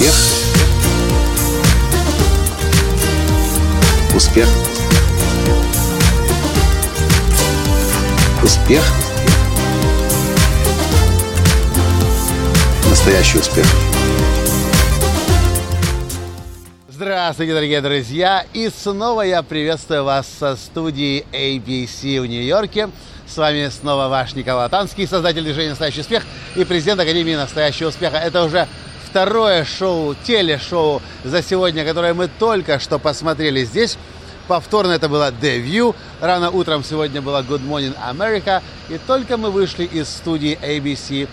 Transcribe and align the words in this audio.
Успех. 0.00 0.14
Успех. 4.14 4.48
Успех. 8.42 8.82
Настоящий 12.88 13.38
успех. 13.40 13.66
Здравствуйте, 16.88 17.52
дорогие 17.52 17.82
друзья! 17.82 18.46
И 18.54 18.70
снова 18.70 19.20
я 19.20 19.42
приветствую 19.42 20.04
вас 20.04 20.26
со 20.26 20.56
студии 20.56 21.26
ABC 21.32 22.22
в 22.22 22.26
Нью-Йорке. 22.26 22.88
С 23.26 23.36
вами 23.36 23.68
снова 23.68 24.08
ваш 24.08 24.34
Николай 24.34 24.70
Танский, 24.70 25.06
создатель 25.06 25.42
движения 25.42 25.70
«Настоящий 25.70 26.00
успех» 26.00 26.22
и 26.56 26.64
президент 26.64 27.00
Академии 27.00 27.34
«Настоящего 27.34 27.88
успеха». 27.88 28.16
Это 28.16 28.42
уже 28.44 28.66
второе 29.10 29.64
шоу, 29.64 30.14
телешоу 30.24 31.02
за 31.24 31.42
сегодня, 31.42 31.84
которое 31.84 32.14
мы 32.14 32.28
только 32.28 32.78
что 32.78 33.00
посмотрели 33.00 33.64
здесь. 33.64 33.98
Повторно 34.46 34.92
это 34.92 35.08
было 35.08 35.32
The 35.32 35.64
View. 35.64 35.96
Рано 36.20 36.50
утром 36.50 36.84
сегодня 36.84 37.20
было 37.20 37.42
Good 37.42 37.66
Morning 37.66 37.96
America. 38.08 38.62
И 38.88 38.98
только 38.98 39.36
мы 39.36 39.50
вышли 39.50 39.84
из 39.84 40.08
студии 40.08 40.56
ABC, 40.62 41.28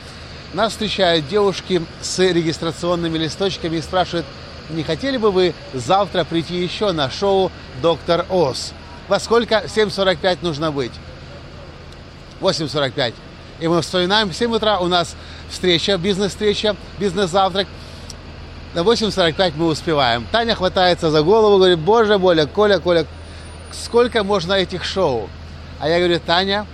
нас 0.53 0.71
встречают 0.71 1.27
девушки 1.27 1.83
с 2.01 2.17
регистрационными 2.19 3.17
листочками 3.17 3.77
и 3.77 3.81
спрашивают, 3.81 4.25
не 4.69 4.83
хотели 4.83 5.17
бы 5.17 5.31
вы 5.31 5.53
завтра 5.73 6.23
прийти 6.23 6.55
еще 6.55 6.91
на 6.93 7.11
шоу 7.11 7.51
«Доктор 7.81 8.25
Оз»? 8.29 8.73
Во 9.07 9.19
сколько? 9.19 9.63
7.45 9.67 10.39
нужно 10.41 10.71
быть. 10.71 10.93
8.45. 12.41 13.13
И 13.59 13.67
мы 13.67 13.81
вспоминаем, 13.81 14.29
в 14.29 14.35
7 14.35 14.53
утра 14.53 14.79
у 14.79 14.87
нас 14.87 15.15
встреча, 15.49 15.97
бизнес-встреча, 15.97 16.75
бизнес-завтрак. 16.99 17.67
На 18.75 18.81
8.45 18.81 19.53
мы 19.55 19.67
успеваем. 19.67 20.27
Таня 20.31 20.53
хватается 20.53 21.09
за 21.09 21.23
голову, 21.23 21.57
говорит, 21.57 21.79
боже, 21.79 22.19
Боля, 22.19 22.45
Коля, 22.45 22.79
Коля, 22.79 23.05
сколько 23.71 24.23
можно 24.23 24.53
этих 24.53 24.83
шоу? 24.83 25.29
А 25.79 25.89
я 25.89 25.97
говорю, 25.97 26.19
Таня, 26.19 26.67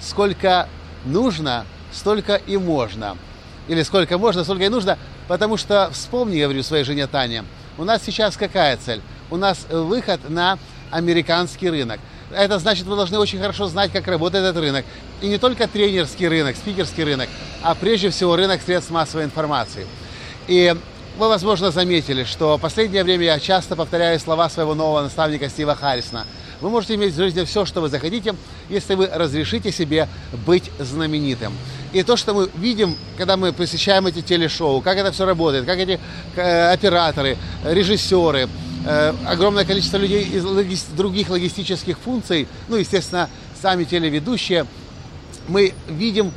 сколько 0.00 0.68
нужно, 1.04 1.66
столько 1.92 2.36
и 2.36 2.56
можно. 2.56 3.18
Или 3.68 3.82
сколько 3.82 4.16
можно, 4.16 4.42
столько 4.44 4.64
и 4.64 4.68
нужно. 4.68 4.96
Потому 5.28 5.58
что, 5.58 5.90
вспомни, 5.92 6.40
говорю 6.40 6.62
своей 6.62 6.84
жене 6.84 7.06
Тане, 7.06 7.44
у 7.76 7.84
нас 7.84 8.02
сейчас 8.02 8.36
какая 8.36 8.76
цель? 8.78 9.02
У 9.30 9.36
нас 9.36 9.66
выход 9.70 10.28
на 10.28 10.58
американский 10.90 11.68
рынок. 11.70 12.00
Это 12.32 12.58
значит, 12.58 12.86
вы 12.86 12.96
должны 12.96 13.18
очень 13.18 13.40
хорошо 13.40 13.66
знать, 13.66 13.90
как 13.92 14.06
работает 14.06 14.44
этот 14.44 14.62
рынок. 14.62 14.84
И 15.20 15.26
не 15.26 15.38
только 15.38 15.66
тренерский 15.66 16.28
рынок, 16.28 16.56
спикерский 16.56 17.04
рынок, 17.04 17.28
а 17.62 17.74
прежде 17.74 18.10
всего 18.10 18.36
рынок 18.36 18.60
средств 18.62 18.90
массовой 18.90 19.24
информации. 19.24 19.86
И 20.46 20.74
вы, 21.18 21.28
возможно, 21.28 21.70
заметили, 21.70 22.24
что 22.24 22.56
в 22.56 22.60
последнее 22.60 23.02
время 23.02 23.24
я 23.24 23.40
часто 23.40 23.74
повторяю 23.74 24.18
слова 24.20 24.48
своего 24.48 24.74
нового 24.74 25.02
наставника 25.02 25.48
Стива 25.48 25.74
Харрисона. 25.74 26.24
Вы 26.60 26.70
можете 26.70 26.94
иметь 26.94 27.14
в 27.14 27.16
жизни 27.16 27.44
все, 27.44 27.64
что 27.64 27.80
вы 27.80 27.88
захотите, 27.88 28.34
если 28.68 28.94
вы 28.94 29.06
разрешите 29.06 29.72
себе 29.72 30.08
быть 30.46 30.70
знаменитым. 30.78 31.52
И 31.92 32.02
то, 32.02 32.16
что 32.16 32.32
мы 32.32 32.48
видим, 32.54 32.96
когда 33.16 33.36
мы 33.36 33.52
посещаем 33.52 34.06
эти 34.06 34.20
телешоу, 34.22 34.80
как 34.82 34.98
это 34.98 35.10
все 35.10 35.24
работает, 35.24 35.64
как 35.64 35.78
эти 35.78 35.98
э, 36.36 36.72
операторы, 36.72 37.36
режиссеры, 37.64 38.48
огромное 39.26 39.64
количество 39.64 39.96
людей 39.96 40.24
из 40.24 40.44
логи- 40.44 40.96
других 40.96 41.28
логистических 41.28 41.98
функций, 41.98 42.48
ну, 42.68 42.76
естественно, 42.76 43.28
сами 43.60 43.84
телеведущие, 43.84 44.66
мы 45.48 45.74
видим 45.88 46.32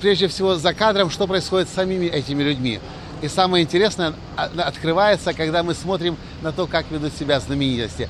прежде 0.00 0.28
всего 0.28 0.56
за 0.56 0.74
кадром, 0.74 1.10
что 1.10 1.26
происходит 1.26 1.68
с 1.68 1.72
самими 1.72 2.06
этими 2.06 2.42
людьми. 2.42 2.80
И 3.22 3.28
самое 3.28 3.64
интересное 3.64 4.12
открывается, 4.36 5.32
когда 5.32 5.62
мы 5.62 5.74
смотрим 5.74 6.16
на 6.42 6.52
то, 6.52 6.66
как 6.66 6.90
ведут 6.90 7.14
себя 7.16 7.40
знаменитости. 7.40 8.08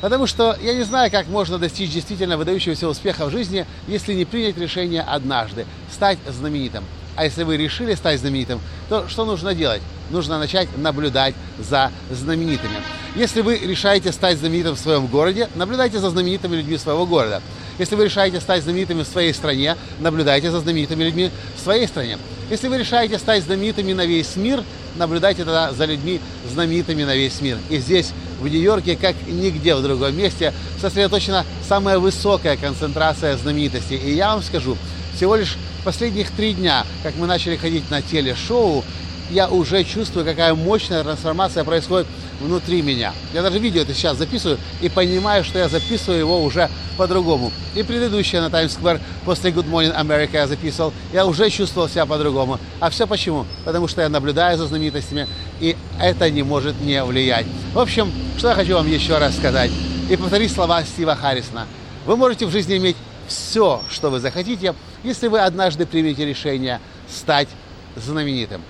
Потому 0.00 0.26
что 0.26 0.56
я 0.62 0.74
не 0.74 0.82
знаю, 0.82 1.10
как 1.10 1.26
можно 1.26 1.58
достичь 1.58 1.90
действительно 1.90 2.36
выдающегося 2.36 2.88
успеха 2.88 3.26
в 3.26 3.30
жизни, 3.30 3.66
если 3.88 4.14
не 4.14 4.24
принять 4.24 4.56
решение 4.56 5.02
однажды 5.02 5.66
стать 5.92 6.18
знаменитым. 6.28 6.84
А 7.16 7.24
если 7.24 7.42
вы 7.42 7.56
решили 7.56 7.94
стать 7.94 8.20
знаменитым, 8.20 8.60
то 8.88 9.08
что 9.08 9.24
нужно 9.24 9.54
делать? 9.54 9.82
Нужно 10.10 10.38
начать 10.38 10.68
наблюдать 10.76 11.34
за 11.58 11.90
знаменитыми. 12.10 12.76
Если 13.18 13.40
вы 13.40 13.58
решаете 13.58 14.12
стать 14.12 14.38
знаменитым 14.38 14.76
в 14.76 14.78
своем 14.78 15.08
городе, 15.08 15.48
наблюдайте 15.56 15.98
за 15.98 16.10
знаменитыми 16.10 16.54
людьми 16.54 16.78
своего 16.78 17.04
города. 17.04 17.42
Если 17.76 17.96
вы 17.96 18.04
решаете 18.04 18.40
стать 18.40 18.62
знаменитыми 18.62 19.02
в 19.02 19.08
своей 19.08 19.34
стране, 19.34 19.74
наблюдайте 19.98 20.52
за 20.52 20.60
знаменитыми 20.60 21.02
людьми 21.02 21.32
в 21.56 21.60
своей 21.60 21.88
стране. 21.88 22.16
Если 22.48 22.68
вы 22.68 22.78
решаете 22.78 23.18
стать 23.18 23.42
знаменитыми 23.42 23.92
на 23.92 24.06
весь 24.06 24.36
мир, 24.36 24.62
наблюдайте 24.94 25.44
тогда 25.44 25.72
за 25.72 25.86
людьми 25.86 26.20
знаменитыми 26.48 27.02
на 27.02 27.16
весь 27.16 27.40
мир. 27.40 27.58
И 27.70 27.78
здесь, 27.78 28.12
в 28.40 28.46
Нью-Йорке, 28.46 28.94
как 28.94 29.16
нигде 29.26 29.74
в 29.74 29.82
другом 29.82 30.16
месте, 30.16 30.54
сосредоточена 30.80 31.44
самая 31.68 31.98
высокая 31.98 32.56
концентрация 32.56 33.36
знаменитостей. 33.36 33.96
И 33.96 34.14
я 34.14 34.34
вам 34.34 34.44
скажу, 34.44 34.78
всего 35.16 35.34
лишь 35.34 35.56
последних 35.82 36.30
три 36.30 36.54
дня, 36.54 36.86
как 37.02 37.16
мы 37.16 37.26
начали 37.26 37.56
ходить 37.56 37.90
на 37.90 38.00
телешоу, 38.00 38.84
я 39.30 39.48
уже 39.48 39.84
чувствую, 39.84 40.24
какая 40.24 40.54
мощная 40.54 41.02
трансформация 41.02 41.64
происходит 41.64 42.06
внутри 42.40 42.82
меня. 42.82 43.12
Я 43.32 43.42
даже 43.42 43.58
видео 43.58 43.82
это 43.82 43.94
сейчас 43.94 44.16
записываю 44.16 44.58
и 44.80 44.88
понимаю, 44.88 45.44
что 45.44 45.58
я 45.58 45.68
записываю 45.68 46.20
его 46.20 46.42
уже 46.42 46.68
по-другому. 46.96 47.52
И 47.74 47.82
предыдущее 47.82 48.40
на 48.40 48.50
Times 48.50 48.78
Square 48.78 49.00
после 49.24 49.50
Good 49.50 49.68
Morning 49.68 49.94
America 49.94 50.34
я 50.34 50.46
записывал, 50.46 50.92
я 51.12 51.26
уже 51.26 51.50
чувствовал 51.50 51.88
себя 51.88 52.06
по-другому. 52.06 52.58
А 52.80 52.90
все 52.90 53.06
почему? 53.06 53.46
Потому 53.64 53.88
что 53.88 54.02
я 54.02 54.08
наблюдаю 54.08 54.56
за 54.56 54.66
знаменитостями, 54.66 55.26
и 55.60 55.76
это 56.00 56.30
не 56.30 56.42
может 56.42 56.80
не 56.80 57.02
влиять. 57.04 57.46
В 57.72 57.78
общем, 57.78 58.12
что 58.36 58.48
я 58.48 58.54
хочу 58.54 58.74
вам 58.74 58.90
еще 58.90 59.18
раз 59.18 59.36
сказать. 59.36 59.70
И 60.10 60.16
повторить 60.16 60.52
слова 60.52 60.82
Стива 60.84 61.14
Харрисона. 61.14 61.66
Вы 62.06 62.16
можете 62.16 62.46
в 62.46 62.50
жизни 62.50 62.78
иметь 62.78 62.96
все, 63.26 63.82
что 63.90 64.10
вы 64.10 64.20
захотите, 64.20 64.74
если 65.04 65.28
вы 65.28 65.40
однажды 65.40 65.84
примете 65.84 66.24
решение 66.24 66.80
стать 67.08 67.48
знаменитым. 67.94 68.62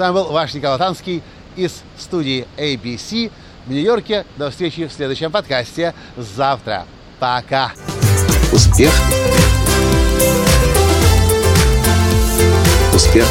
С 0.00 0.02
вами 0.02 0.14
был 0.14 0.32
ваш 0.32 0.54
Николай 0.54 0.78
Танский 0.78 1.22
из 1.56 1.82
студии 1.98 2.48
ABC 2.56 3.30
в 3.66 3.70
Нью-Йорке. 3.70 4.24
До 4.38 4.50
встречи 4.50 4.86
в 4.86 4.92
следующем 4.94 5.30
подкасте 5.30 5.92
завтра. 6.16 6.86
Пока. 7.18 7.72
Успех. 8.50 8.90
Успех. 12.94 13.26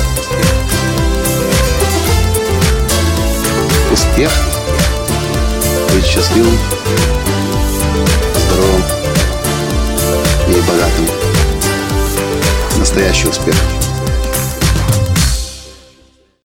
Успех. 3.91 4.31
Быть 5.91 6.05
счастливым, 6.05 6.55
здоровым 8.45 8.83
и 10.47 10.61
богатым. 10.69 11.07
Настоящий 12.77 13.27
успех. 13.27 13.55